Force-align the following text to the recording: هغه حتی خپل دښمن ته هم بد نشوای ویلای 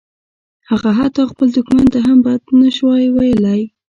هغه 0.69 0.89
حتی 0.99 1.21
خپل 1.31 1.47
دښمن 1.57 1.85
ته 1.93 1.99
هم 2.07 2.17
بد 2.25 2.41
نشوای 2.61 3.05
ویلای 3.11 3.61